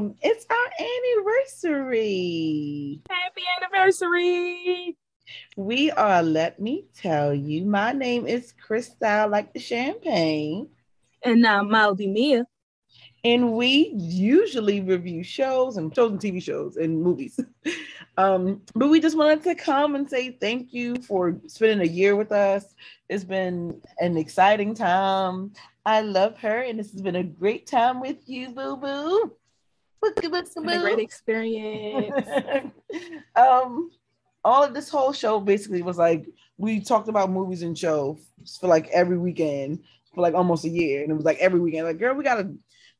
[0.00, 0.16] welcome.
[0.22, 0.70] It's our
[1.68, 3.02] anniversary.
[3.10, 4.96] Happy anniversary.
[5.56, 10.68] We are, let me tell you, my name is Crystal, like the champagne.
[11.22, 12.46] And now Moldy Mia.
[13.22, 17.38] And we usually review shows and shows and TV shows and movies.
[18.16, 22.16] um, but we just wanted to come and say thank you for spending a year
[22.16, 22.74] with us.
[23.10, 25.52] It's been an exciting time.
[25.84, 29.36] I love her, and this has been a great time with you, boo boo.
[30.02, 32.26] It's been a great experience.
[33.36, 33.90] um,
[34.44, 36.26] all of this whole show basically was like
[36.56, 38.18] we talked about movies and shows
[38.60, 39.80] for like every weekend
[40.14, 42.52] for like almost a year, and it was like every weekend, like girl, we gotta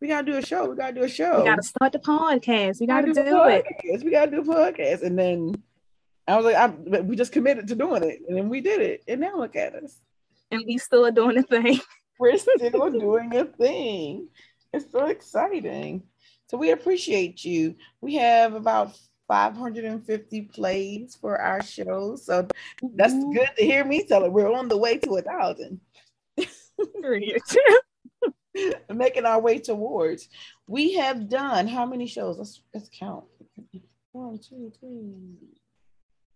[0.00, 0.68] we gotta do a show.
[0.68, 1.38] We gotta do a show.
[1.38, 2.80] We gotta start the podcast.
[2.80, 4.04] We gotta, We do, gotta it.
[4.04, 5.02] We gotta do a podcast.
[5.02, 5.54] And then
[6.28, 9.04] I was like, I, we just committed to doing it, and then we did it.
[9.08, 10.00] And now look at us.
[10.50, 11.80] And we still are doing a thing.
[12.18, 14.28] We're still doing a thing.
[14.72, 16.02] It's so exciting.
[16.48, 17.74] So we appreciate you.
[18.00, 18.96] We have about
[19.28, 22.16] 550 plays for our show.
[22.16, 22.46] So
[22.94, 23.32] that's mm-hmm.
[23.32, 24.32] good to hear me tell it.
[24.32, 25.80] We're on the way to a thousand.
[28.94, 30.28] Making our way towards.
[30.66, 32.38] We have done how many shows?
[32.38, 33.24] Let's let's count.
[34.12, 35.36] One, two, three,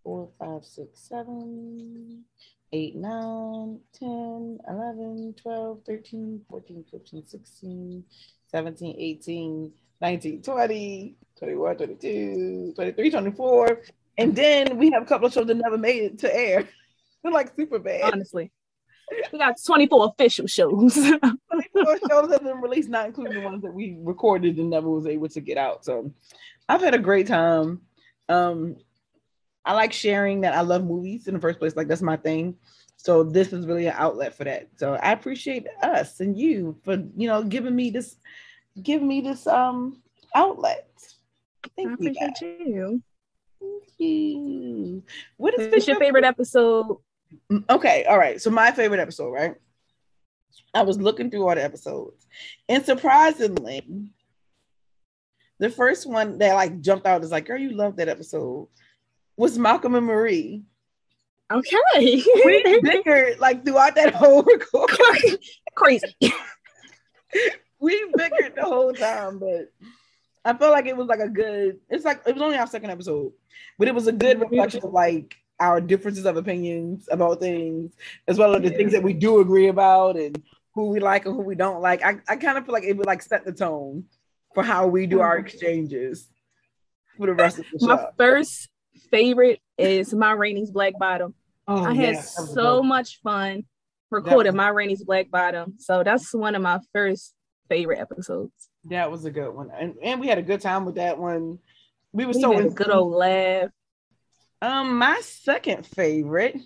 [0.03, 2.25] four, five, six, seven,
[2.73, 8.05] eight, nine, 10, 11, 12, 13, 14, 15, 16,
[8.51, 13.83] 17, 18, 19, 20, 21, 22, 23, 24.
[14.19, 16.69] And then we have a couple of shows that never made it to air.
[17.23, 18.13] They're like super bad.
[18.13, 18.51] Honestly.
[19.33, 20.95] We got 24 official shows.
[20.95, 25.07] 24 shows have been released, not including the ones that we recorded and never was
[25.07, 25.85] able to get out.
[25.85, 26.13] So
[26.69, 27.81] I've had a great time.
[28.29, 28.77] Um,
[29.65, 31.77] I like sharing that I love movies in the first place.
[31.77, 32.57] Like that's my thing.
[32.97, 34.69] So this is really an outlet for that.
[34.77, 38.17] So I appreciate us and you for you know giving me this,
[38.83, 40.03] giving me this um
[40.35, 40.89] outlet.
[41.65, 42.15] I Thank you.
[42.15, 42.31] guys.
[42.41, 43.03] you.
[43.61, 45.03] Thank you.
[45.37, 46.97] What is What's your favorite episode?
[47.69, 48.41] Okay, all right.
[48.41, 49.55] So my favorite episode, right?
[50.75, 52.27] I was looking through all the episodes,
[52.69, 54.11] and surprisingly,
[55.59, 58.69] the first one that like jumped out is like, "Girl, you love that episode."
[59.37, 60.65] Was Malcolm and Marie?
[61.51, 61.77] Okay.
[62.45, 64.43] We bickered like throughout that whole
[64.73, 65.39] record.
[65.75, 66.15] Crazy.
[67.81, 69.73] We bickered the whole time, but
[70.45, 71.81] I felt like it was like a good.
[71.89, 73.33] It's like it was only our second episode,
[73.79, 77.93] but it was a good reflection of like our differences of opinions about things,
[78.29, 78.77] as well as the Yeah.
[78.77, 80.43] things that we do agree about and
[80.75, 82.03] who we like and who we don't like.
[82.05, 84.05] I, I kind of feel like it would like set the tone
[84.55, 86.29] for how we do our exchanges
[87.17, 87.87] for the rest of the show.
[87.87, 88.69] My first
[89.11, 91.35] favorite is Ma Rainey's Black Bottom.
[91.69, 93.65] Oh, I yeah, had that so much fun
[94.11, 95.75] recording was- Ma Rainey's Black Bottom.
[95.79, 97.35] So that's one of my first
[97.71, 98.53] favorite episodes.
[98.91, 101.59] That was a good one, and and we had a good time with that one.
[102.13, 103.71] We were We so had a in- good old laugh.
[104.61, 106.59] Um, my second favorite,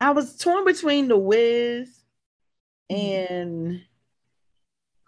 [0.00, 2.00] I was torn between The Wiz
[2.90, 3.80] and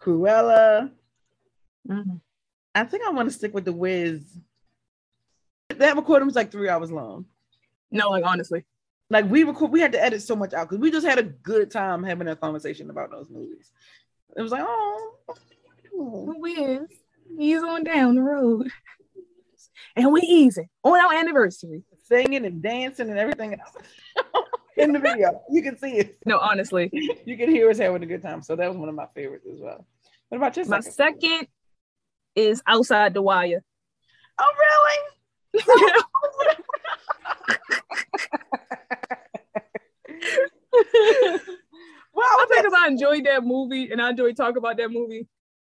[0.00, 0.92] Cruella.
[1.88, 2.20] Mhm.
[2.74, 4.38] I think I want to stick with The Wiz.
[5.70, 7.26] That recording was like three hours long.
[7.90, 8.64] No, like honestly.
[9.08, 11.22] Like we record, we had to edit so much out because we just had a
[11.22, 13.70] good time having a conversation about those movies.
[14.34, 15.14] It was like, oh,
[15.92, 16.80] Wiz,
[17.38, 18.68] he's on down the road.
[19.94, 21.82] And we easy on our anniversary.
[22.04, 23.74] singing and dancing and everything else
[24.76, 25.42] in the video.
[25.50, 26.18] You can see it.
[26.26, 26.90] No, honestly.
[27.24, 28.42] You can hear us having a good time.
[28.42, 29.86] So that was one of my favorites as well.
[30.28, 31.20] What about your My second?
[31.20, 31.48] second
[32.34, 33.62] is outside the wire.
[34.38, 34.52] Oh,
[35.54, 35.62] really?
[42.12, 42.46] Well,
[42.86, 44.76] I I was think at, because I enjoyed that movie and I enjoyed talking about
[44.78, 45.26] that movie.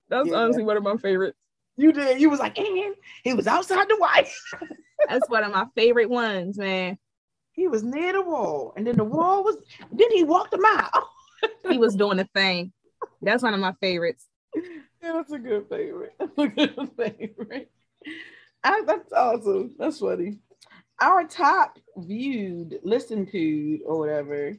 [0.09, 0.37] That's Yeah.
[0.37, 1.37] honestly one of my favorites.
[1.77, 2.21] you did.
[2.21, 2.94] You was like, and
[3.25, 4.29] he was outside the white.
[5.08, 6.99] That's one of my favorite ones, man.
[7.52, 9.56] He was near the wall, and then the wall was.
[9.93, 11.11] Then he walked a mile.
[11.69, 12.73] He was doing a thing.
[13.20, 14.26] That's one of my favorites.
[14.55, 16.14] Yeah, that's a good favorite.
[16.19, 17.70] That's a good favorite.
[18.64, 19.75] I, that's awesome.
[19.79, 20.38] That's funny.
[21.00, 24.56] Our top viewed, listened to, or whatever.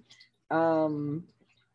[0.51, 1.23] Um,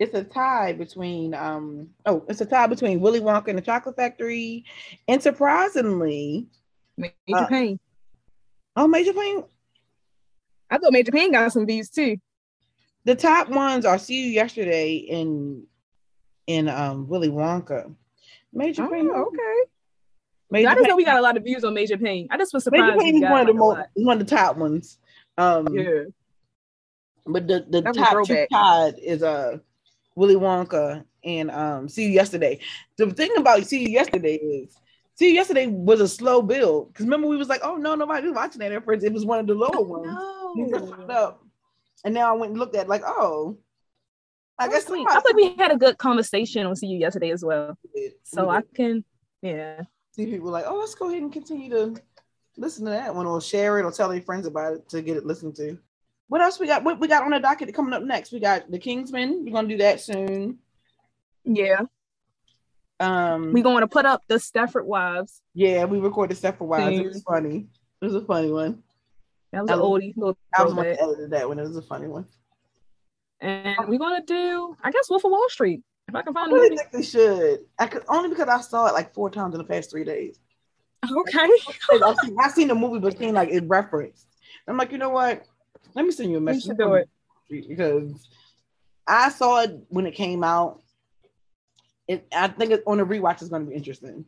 [0.03, 1.89] it's a tie between um.
[2.07, 4.65] Oh, it's a tie between Willy Wonka and the Chocolate Factory,
[5.09, 6.49] and surprisingly,
[6.97, 7.79] Major Uh, Pain.
[8.77, 9.45] oh, Major Payne.
[10.71, 12.17] I thought Major Payne got some views too.
[13.05, 15.67] The top ones are "See You Yesterday" in
[16.47, 17.95] in um Willy Wonka.
[18.53, 19.09] Major Oh, Pain.
[19.11, 19.71] okay.
[20.51, 22.27] Major I just know we got a lot of views on Major Payne.
[22.31, 23.01] I just was Major surprised.
[23.01, 24.99] Pain we is one of the most one of the top ones.
[25.39, 26.03] Um, Yeah.
[27.25, 29.59] but the the That's top two tied is uh
[30.15, 32.61] Willy Wonka and um See You Yesterday.
[32.97, 34.77] The thing about See You Yesterday is
[35.15, 38.27] See, You yesterday was a slow build because remember we was like, oh no, nobody
[38.27, 39.05] was watching that at first.
[39.05, 40.07] It was one of the lower ones.
[40.07, 41.07] No.
[41.09, 41.45] Up.
[42.05, 43.59] And now I went and looked at like, oh,
[44.59, 44.91] I guess.
[44.91, 47.77] I think we had a good conversation on you yesterday as well.
[47.95, 48.13] did.
[48.23, 49.05] So We I can,
[49.43, 49.83] yeah.
[50.13, 52.01] see people like, oh, let's go ahead and continue to
[52.57, 55.17] listen to that one or share it or tell your friends about it to get
[55.17, 55.79] it listened to.
[56.33, 56.83] What else we got?
[56.83, 58.33] What we got on the docket coming up next?
[58.33, 59.45] We got the Kingsman.
[59.45, 60.61] We're gonna do that soon.
[61.45, 61.83] Yeah.
[63.01, 65.43] Um, We're going to put up the Stepford Wives.
[65.53, 66.89] yeah, we recorded stuff for a while.
[66.89, 67.67] It was funny.
[68.01, 68.83] It was a funny one.
[69.53, 71.01] That was I an oldie little I was one throwback.
[71.01, 71.59] that edited that one.
[71.59, 72.25] It was a funny one.
[73.43, 75.83] And we're to do, I guess, Wolf of Wall Street.
[76.09, 77.67] If I can find a really think they should.
[77.79, 80.41] I could only because I saw it like four times in the past three days.
[81.05, 81.51] Okay.
[82.03, 84.29] I've seen, I've seen the movie, but seen like it referenced.
[84.67, 85.47] I'm like, you know what?
[85.95, 87.09] Let me send you a message should do it.
[87.51, 88.27] because
[89.07, 90.81] I saw it when it came out.
[92.09, 94.25] It, I think it, on the rewatch is going to be interesting.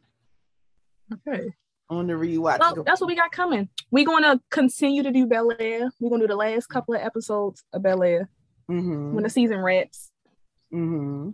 [1.13, 1.49] Okay.
[1.91, 3.69] On the rewatch, Well, that's what we got coming.
[3.91, 5.91] We're going to continue to do Bel Air.
[6.01, 8.29] We're going to do the last couple of episodes of Bel Air
[8.71, 9.13] Mm-hmm.
[9.15, 10.11] when the season wraps.
[10.73, 11.31] Mm-hmm.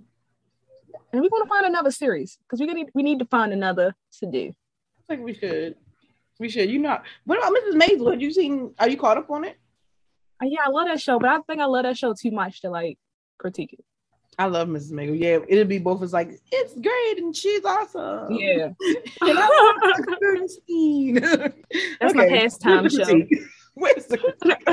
[1.12, 3.94] And we're going to find another series because we need we need to find another
[4.18, 4.48] to do.
[4.48, 5.76] I think we should.
[6.40, 6.68] We should.
[6.68, 7.80] You know, what about Mrs.
[7.80, 8.10] Maisel?
[8.10, 8.74] Have you seen?
[8.80, 9.56] Are you caught up on it?
[10.42, 12.70] Yeah, I love that show, but I think I love that show too much to
[12.70, 12.98] like
[13.38, 13.84] critique it.
[14.38, 14.92] I love Mrs.
[14.92, 15.20] Maisel.
[15.20, 16.02] Yeah, it'll be both.
[16.02, 18.32] It's like it's great and she's awesome.
[18.32, 18.68] Yeah.
[19.20, 19.76] and I love.
[22.00, 23.20] That's my pastime show.
[23.74, 24.66] Where's the critique?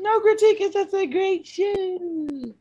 [0.00, 0.60] no critique.
[0.60, 2.54] It's just a great show.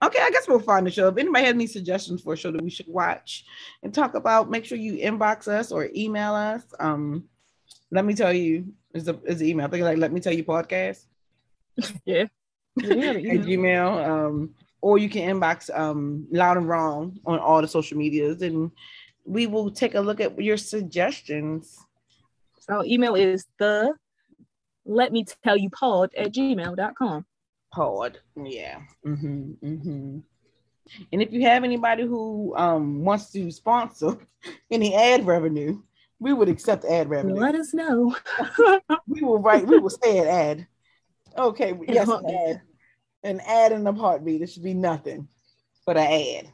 [0.00, 1.08] Okay, I guess we'll find the show.
[1.08, 3.44] If anybody has any suggestions for a show that we should watch
[3.82, 6.62] and talk about, make sure you inbox us or email us.
[6.78, 7.24] Um,
[7.90, 9.66] let me tell you, is the is the email.
[9.66, 11.04] I think like let me tell you podcast
[12.04, 12.24] yeah.
[12.76, 14.08] Yeah, at Gmail.
[14.08, 18.70] Um, or you can inbox um loud and wrong on all the social medias and
[19.24, 21.78] we will take a look at your suggestions.
[22.60, 23.94] So email is the
[24.86, 27.26] let me tell you pod at gmail.com.
[27.72, 28.20] Pod.
[28.36, 28.80] Yeah.
[29.04, 30.18] hmm hmm
[31.12, 34.16] And if you have anybody who um wants to sponsor
[34.70, 35.82] any ad revenue,
[36.18, 37.36] we would accept ad revenue.
[37.36, 38.16] Let us know.
[39.06, 40.66] We will write, we will say an ad.
[41.38, 42.62] Okay, In yes, an ad.
[43.24, 44.42] An ad in a heartbeat.
[44.42, 45.28] It should be nothing
[45.86, 46.06] but an
[46.46, 46.52] ad.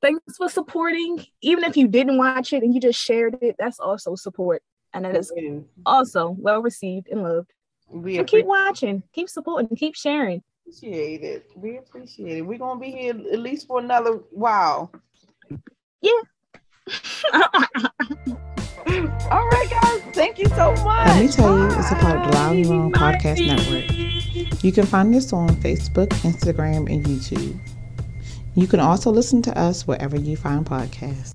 [0.00, 1.24] Thanks for supporting.
[1.42, 4.62] Even if you didn't watch it and you just shared it, that's also support.
[4.94, 5.32] And it is
[5.86, 7.52] also well received and loved.
[7.88, 10.42] we And keep watching, keep supporting, keep sharing.
[10.66, 11.46] appreciate it.
[11.56, 12.42] We appreciate it.
[12.42, 14.92] We're gonna be here at least for another while.
[16.04, 16.22] All
[20.34, 21.08] Thank you so much.
[21.08, 22.92] Let me tell you, it's a part of the Loud and Wrong.
[22.92, 24.64] Podcast Network.
[24.64, 27.60] You can find us on Facebook, Instagram, and YouTube.
[28.54, 31.34] You can also listen to us wherever you find podcasts.